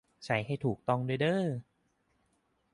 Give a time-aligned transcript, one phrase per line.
[0.25, 1.45] ใช้ให้ถูกต้องด้วยเด้อ